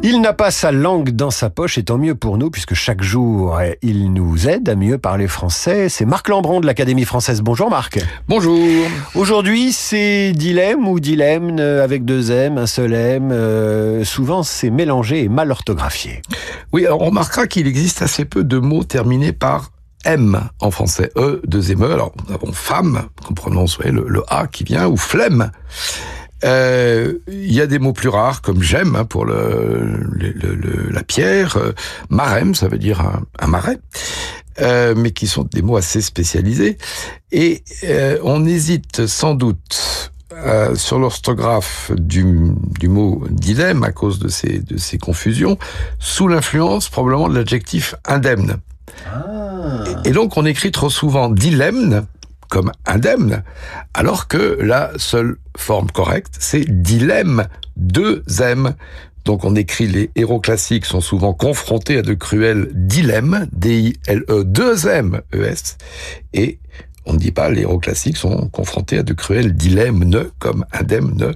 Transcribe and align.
Il 0.00 0.20
n'a 0.20 0.32
pas 0.32 0.52
sa 0.52 0.70
langue 0.70 1.10
dans 1.10 1.32
sa 1.32 1.50
poche 1.50 1.76
et 1.76 1.82
tant 1.82 1.98
mieux 1.98 2.14
pour 2.14 2.38
nous 2.38 2.50
puisque 2.50 2.74
chaque 2.74 3.02
jour 3.02 3.60
il 3.82 4.12
nous 4.12 4.48
aide 4.48 4.68
à 4.68 4.76
mieux 4.76 4.96
parler 4.96 5.26
français. 5.26 5.88
C'est 5.88 6.04
Marc 6.04 6.28
Lambron 6.28 6.60
de 6.60 6.66
l'Académie 6.66 7.04
française. 7.04 7.42
Bonjour 7.42 7.68
Marc. 7.68 7.98
Bonjour. 8.28 8.56
Aujourd'hui 9.16 9.72
c'est 9.72 10.32
dilemme 10.32 10.86
ou 10.86 11.00
dilemme 11.00 11.58
avec 11.58 12.04
deux 12.04 12.30
M, 12.30 12.58
un 12.58 12.66
seul 12.66 12.94
M. 12.94 13.30
Euh, 13.32 14.04
souvent 14.04 14.44
c'est 14.44 14.70
mélangé 14.70 15.24
et 15.24 15.28
mal 15.28 15.50
orthographié. 15.50 16.22
Oui, 16.72 16.86
alors 16.86 17.02
on 17.02 17.06
remarquera 17.06 17.48
qu'il 17.48 17.66
existe 17.66 18.00
assez 18.00 18.24
peu 18.24 18.44
de 18.44 18.58
mots 18.58 18.84
terminés 18.84 19.32
par 19.32 19.72
M 20.04 20.40
en 20.60 20.70
français, 20.70 21.10
E, 21.16 21.42
deux 21.44 21.72
M. 21.72 21.82
E. 21.82 21.92
Alors 21.92 22.12
nous 22.24 22.32
avons 22.32 22.52
femme, 22.52 23.08
qu'on 23.26 23.34
prononce 23.34 23.78
le, 23.80 24.04
le 24.06 24.22
A 24.28 24.46
qui 24.46 24.62
vient, 24.62 24.86
ou 24.86 24.96
flemme. 24.96 25.50
Euh, 26.44 27.14
il 27.28 27.52
y 27.52 27.60
a 27.60 27.66
des 27.66 27.78
mots 27.78 27.92
plus 27.92 28.08
rares 28.08 28.42
comme 28.42 28.62
j'aime 28.62 28.94
hein, 28.94 29.04
pour 29.04 29.24
le, 29.24 30.00
le, 30.12 30.90
la 30.90 31.02
pierre, 31.02 31.56
euh, 31.56 31.72
marem, 32.10 32.54
ça 32.54 32.68
veut 32.68 32.78
dire 32.78 33.00
un, 33.38 33.46
marais, 33.46 33.78
euh, 34.60 34.94
mais 34.96 35.10
qui 35.10 35.26
sont 35.26 35.44
des 35.44 35.62
mots 35.62 35.76
assez 35.76 36.00
spécialisés. 36.00 36.78
Et 37.32 37.62
euh, 37.84 38.18
on 38.22 38.46
hésite 38.46 39.06
sans 39.06 39.34
doute 39.34 40.12
euh, 40.32 40.76
sur 40.76 40.98
l'orthographe 40.98 41.90
du, 41.96 42.24
du, 42.78 42.88
mot 42.88 43.24
dilemme 43.30 43.82
à 43.82 43.90
cause 43.90 44.20
de 44.20 44.28
ces, 44.28 44.60
de 44.60 44.76
ces 44.76 44.98
confusions, 44.98 45.58
sous 45.98 46.28
l'influence 46.28 46.88
probablement 46.88 47.28
de 47.28 47.34
l'adjectif 47.34 47.96
indemne. 48.04 48.58
Ah. 49.06 49.84
Et, 50.04 50.10
et 50.10 50.12
donc 50.12 50.36
on 50.36 50.46
écrit 50.46 50.70
trop 50.70 50.90
souvent 50.90 51.28
dilemme 51.28 52.06
comme 52.48 52.72
indemne, 52.86 53.42
alors 53.94 54.28
que 54.28 54.58
la 54.60 54.92
seule 54.96 55.36
forme 55.56 55.90
correcte, 55.90 56.36
c'est 56.38 56.64
dilemme, 56.82 57.46
deux 57.76 58.24
M. 58.40 58.74
Donc 59.24 59.44
on 59.44 59.54
écrit 59.56 59.86
les 59.86 60.10
héros 60.16 60.40
classiques 60.40 60.86
sont 60.86 61.00
souvent 61.00 61.34
confrontés 61.34 61.98
à 61.98 62.02
de 62.02 62.14
cruels 62.14 62.70
dilemmes, 62.72 63.46
D-I-L-E, 63.52 64.44
deux 64.44 64.88
M, 64.88 65.20
E-S, 65.34 65.76
et 66.32 66.58
on 67.04 67.14
ne 67.14 67.18
dit 67.18 67.32
pas 67.32 67.50
les 67.50 67.62
héros 67.62 67.78
classiques 67.78 68.16
sont 68.16 68.48
confrontés 68.48 68.98
à 68.98 69.02
de 69.02 69.12
cruels 69.12 69.54
dilemmes, 69.54 70.30
comme 70.38 70.64
indemne, 70.72 71.34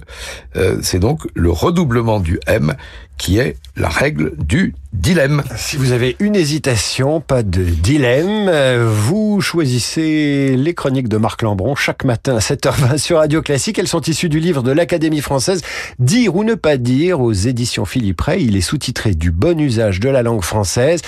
euh, 0.55 0.79
c'est 0.81 0.99
donc 0.99 1.27
le 1.33 1.49
redoublement 1.51 2.19
du 2.19 2.39
M 2.47 2.73
qui 3.17 3.37
est 3.37 3.57
la 3.75 3.89
règle 3.89 4.35
du 4.37 4.75
dilemme. 5.03 5.43
Si 5.57 5.75
vous 5.75 5.91
avez 5.91 6.15
une 6.19 6.33
hésitation, 6.33 7.19
pas 7.19 7.43
de 7.43 7.61
dilemme, 7.61 8.49
vous 8.85 9.41
choisissez 9.41 10.55
les 10.55 10.73
chroniques 10.73 11.09
de 11.09 11.17
Marc 11.17 11.41
Lambron 11.41 11.75
chaque 11.75 12.05
matin 12.05 12.37
à 12.37 12.39
7h20 12.39 12.97
sur 12.97 13.17
Radio 13.17 13.41
Classique. 13.41 13.77
Elles 13.77 13.89
sont 13.89 13.99
issues 13.99 14.29
du 14.29 14.39
livre 14.39 14.63
de 14.63 14.71
l'Académie 14.71 15.19
française 15.19 15.61
Dire 15.99 16.37
ou 16.37 16.45
ne 16.45 16.55
pas 16.55 16.77
dire 16.77 17.19
aux 17.19 17.33
éditions 17.33 17.83
Philippe 17.83 18.21
Ray. 18.21 18.45
Il 18.45 18.55
est 18.55 18.61
sous-titré 18.61 19.13
du 19.13 19.31
bon 19.31 19.59
usage 19.59 19.99
de 19.99 20.07
la 20.07 20.23
langue 20.23 20.41
française. 20.41 21.01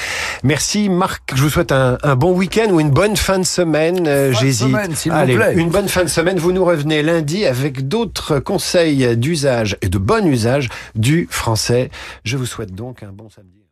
Merci 0.43 0.89
Marc, 0.89 1.31
je 1.33 1.41
vous 1.41 1.49
souhaite 1.49 1.71
un, 1.71 1.97
un 2.03 2.17
bon 2.17 2.33
week-end 2.33 2.69
ou 2.71 2.81
une 2.81 2.91
bonne 2.91 3.15
fin 3.15 3.39
de 3.39 3.45
semaine. 3.45 4.07
Euh, 4.07 4.33
j'hésite. 4.33 4.75
Allez, 5.09 5.37
une 5.55 5.69
bonne 5.69 5.87
fin 5.87 6.03
de 6.03 6.09
semaine. 6.09 6.37
Vous 6.37 6.51
nous 6.51 6.65
revenez 6.65 7.01
lundi 7.01 7.45
avec 7.45 7.87
d'autres 7.87 8.39
conseils 8.39 9.15
d'usage 9.15 9.77
et 9.81 9.87
de 9.87 9.97
bon 9.97 10.27
usage 10.27 10.67
du 10.95 11.29
français. 11.31 11.89
Je 12.25 12.35
vous 12.35 12.45
souhaite 12.45 12.75
donc 12.75 13.01
un 13.01 13.13
bon 13.13 13.29
samedi. 13.29 13.64